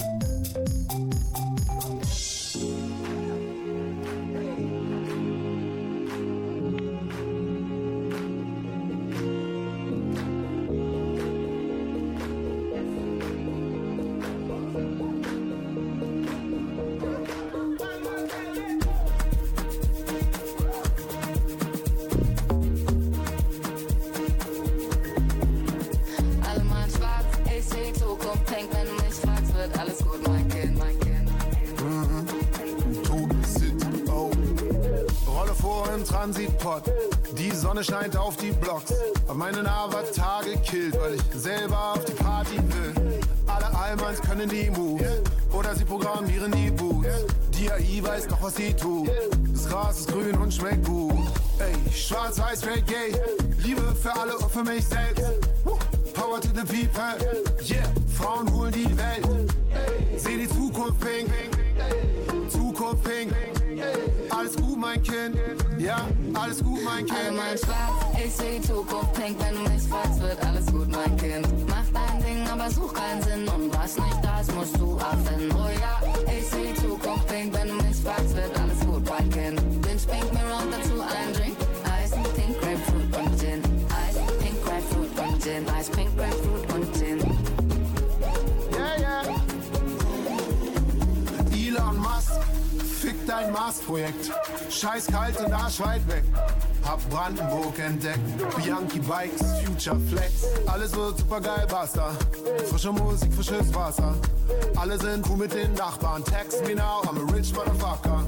[36.27, 36.83] Im Transitpot.
[37.39, 38.93] Die Sonne scheint auf die Blocks.
[39.29, 43.20] Hab meinen Avatar gekillt, weil ich selber auf die Party will.
[43.47, 45.07] Alle Almans können die Moves.
[45.53, 47.09] Oder sie programmieren die Boots.
[47.57, 49.09] Die AI weiß doch, was sie tut.
[49.53, 51.14] Das Gras ist grün und schmeckt gut.
[51.59, 53.18] Ey, schwarz-weiß, Reggae.
[53.59, 55.24] Liebe für alle und für mich selbst.
[56.14, 57.03] Power to the people.
[57.62, 57.85] Yeah,
[58.16, 59.53] Frauen holen die Welt.
[60.16, 61.31] Seh die Zukunft pink.
[62.51, 63.55] Zukunft pink.
[64.30, 65.37] Alles gut, mein Kind.
[65.78, 67.18] Ja, alles gut, mein Kind.
[67.18, 69.37] Alle mein Schwarz, ich seh die Zukunft pink.
[69.41, 71.47] Wenn du mich fragst, wird alles gut, mein Kind.
[71.68, 73.49] Mach dein Ding, aber such keinen Sinn.
[73.49, 75.55] Und was nicht da ist, musst du erfinden.
[75.57, 75.76] Oh
[93.66, 94.30] Mars-Projekt.
[94.70, 96.22] Scheiß kalt und arschweit weg.
[96.84, 98.20] Hab Brandenburg entdeckt.
[98.56, 100.44] Bianchi Bikes, Future Flex.
[100.66, 102.10] Alles wird super geil, basta.
[102.70, 104.14] Frische Musik, frisches Wasser.
[104.76, 106.22] Alle sind cool mit den Nachbarn.
[106.24, 108.24] Text me now, I'm a rich motherfucker.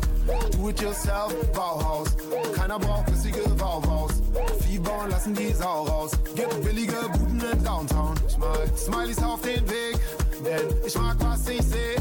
[0.56, 2.08] Do it yourself, Bauhaus.
[2.56, 4.14] Keiner braucht bissige Bauhaus.
[4.66, 6.10] Vieh bauen lassen die Sau raus.
[6.34, 8.14] Gibt billige Buden in Downtown.
[8.76, 10.00] Smileys auf den Weg.
[10.44, 11.96] Denn ich mag, was ich seh.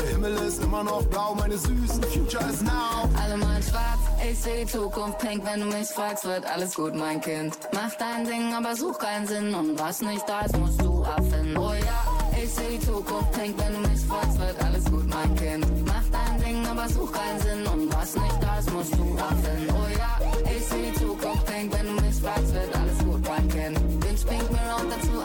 [0.00, 3.08] Der Himmel ist immer noch blau, meine süßen Future is now.
[3.22, 5.44] Alle mal schwarz, ich seh die Zukunft pink.
[5.44, 7.56] Wenn du mich fragst, wird alles gut, mein Kind.
[7.72, 9.54] Mach dein Ding, aber such keinen Sinn.
[9.54, 11.56] Und was nicht da ist, musst du erfinden.
[11.56, 13.54] Oh ja, ich seh die Zukunft pink.
[13.58, 15.66] Wenn du mich fragst, wird alles gut, mein Kind.
[15.86, 17.66] Mach dein Ding, aber such keinen Sinn.
[17.66, 19.70] Und was nicht da ist, musst du erfinden.
[19.70, 20.18] Oh ja,
[20.56, 21.72] ich seh die Zukunft pink.
[21.72, 24.00] Wenn du mich fragst, wird alles gut, mein Kind.
[24.00, 25.15] Binge Pink Mirror und dazu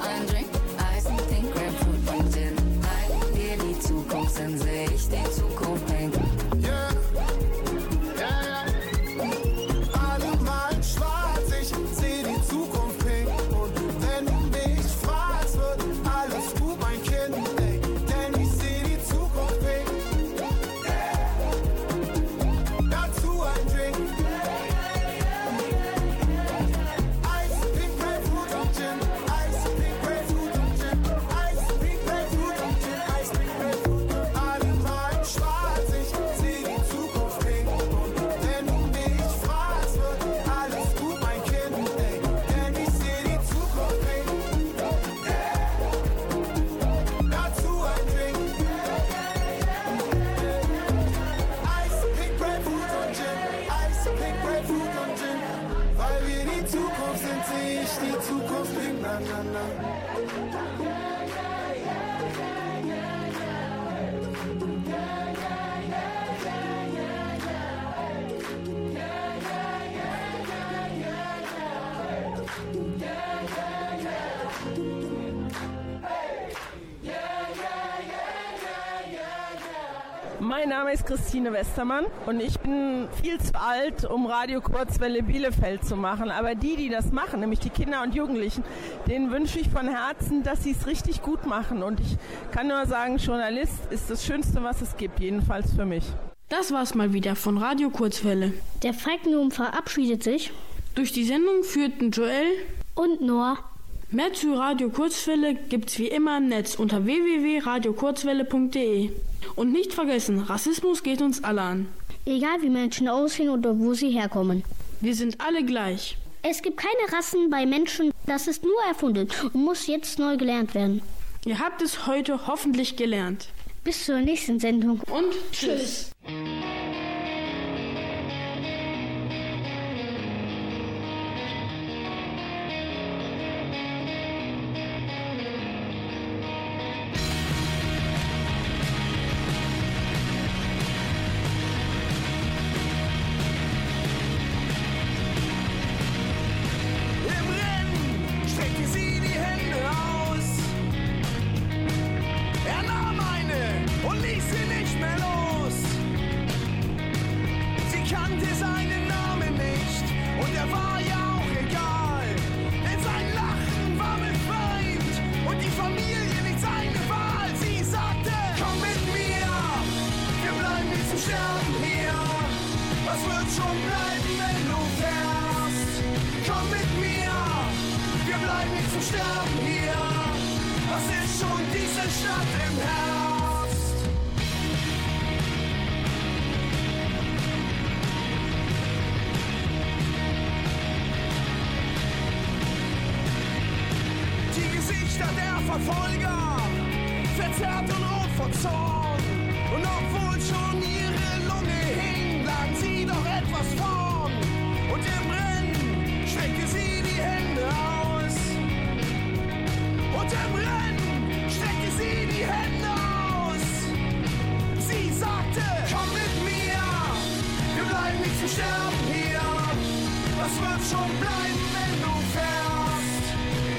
[80.92, 85.96] Name ist Christine Westermann und ich bin viel zu alt, um Radio Kurzwelle Bielefeld zu
[85.96, 86.30] machen.
[86.30, 88.66] Aber die, die das machen, nämlich die Kinder und Jugendlichen,
[89.08, 91.82] denen wünsche ich von Herzen, dass sie es richtig gut machen.
[91.82, 92.18] Und ich
[92.52, 96.04] kann nur sagen, Journalist ist das Schönste, was es gibt, jedenfalls für mich.
[96.50, 98.52] Das war's mal wieder von Radio Kurzwelle.
[98.84, 100.52] Der Falkenum verabschiedet sich.
[100.96, 102.48] Durch die Sendung führten Joel
[102.96, 103.71] und Noah.
[104.14, 109.10] Mehr zu Radio Kurzwelle gibt's wie immer im Netz unter www.radiokurzwelle.de.
[109.56, 111.88] Und nicht vergessen, Rassismus geht uns alle an.
[112.26, 114.66] Egal wie Menschen aussehen oder wo sie herkommen.
[115.00, 116.18] Wir sind alle gleich.
[116.42, 120.76] Es gibt keine Rassen bei Menschen, das ist nur erfunden und muss jetzt neu gelernt
[120.76, 121.02] werden.
[121.46, 123.48] Ihr habt es heute hoffentlich gelernt.
[123.86, 125.00] Bis zur nächsten Sendung.
[125.10, 126.12] Und tschüss.
[126.21, 126.21] Im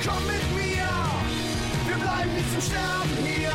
[0.05, 0.89] Komm mit mir,
[1.87, 3.53] wir bleiben nicht zum Sterben hier.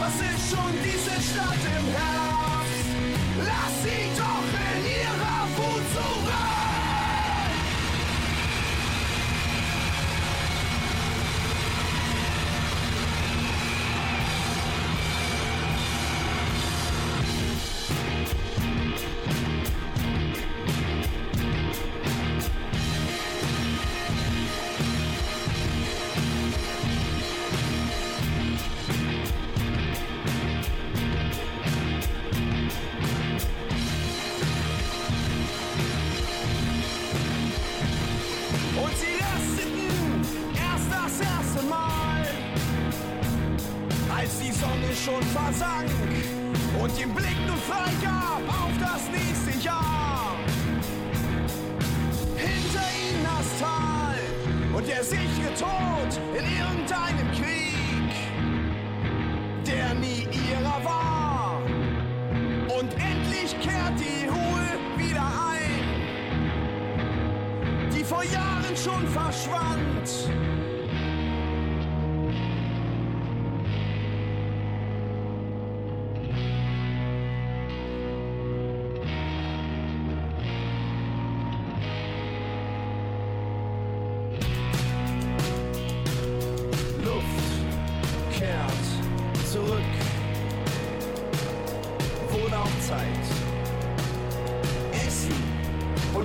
[0.00, 2.88] Was ist schon diese Stadt im Herbst?
[3.38, 4.63] Lass sie doch in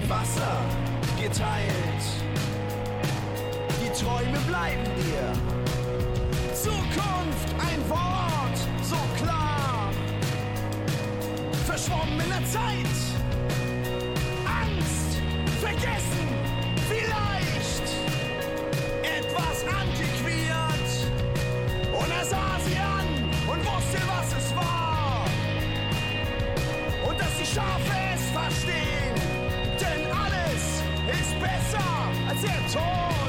[0.10, 0.57] Wasser
[1.22, 2.03] geteilt.
[3.80, 5.32] Die Träume bleiben dir.
[6.55, 9.91] Zukunft, ein Wort, so klar.
[11.68, 12.97] Verschwommen in der Zeit.
[14.64, 15.22] Angst,
[15.62, 16.28] vergessen,
[16.88, 17.88] vielleicht.
[19.03, 20.91] Etwas antiquiert.
[21.93, 25.26] Und er sah sie an und wusste, was es war.
[27.07, 28.88] Und dass die Schafe es verstehen.
[32.41, 33.28] Besser als der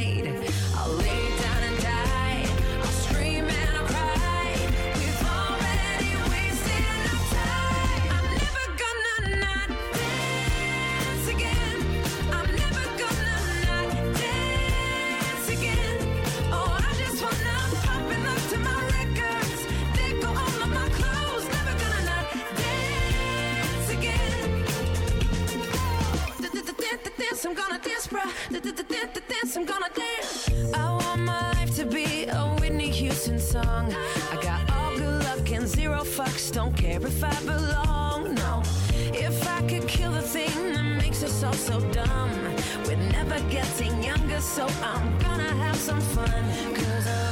[27.51, 28.31] I'm gonna dance, bruh.
[29.27, 30.49] Dance, I'm gonna dance.
[30.73, 33.93] I want my life to be a Whitney Houston song.
[34.31, 36.49] I got all good luck and zero fucks.
[36.53, 38.35] Don't care if I belong.
[38.35, 38.63] No,
[39.13, 42.31] if I could kill the thing that makes us all so dumb,
[42.85, 46.31] we're never getting younger, so I'm gonna have some fun.
[46.73, 47.30] Cause oh,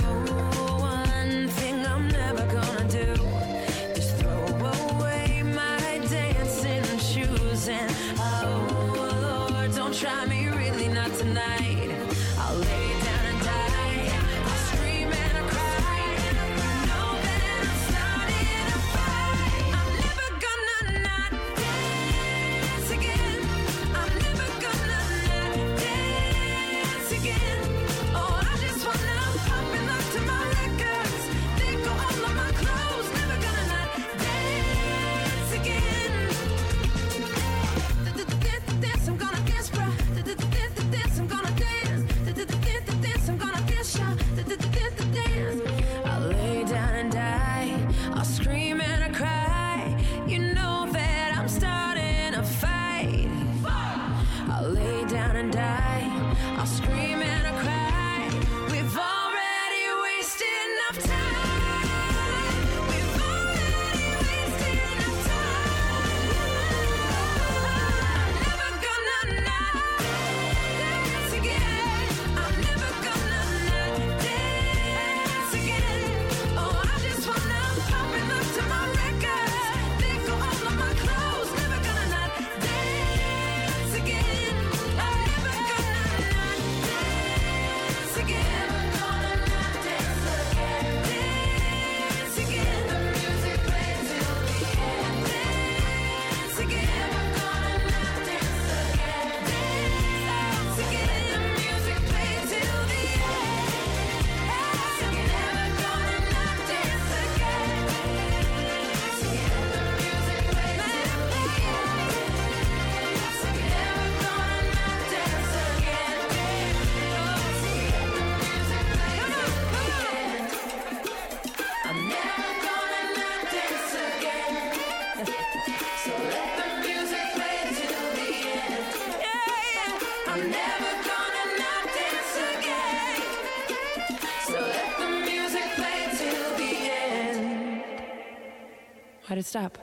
[139.50, 139.80] stop?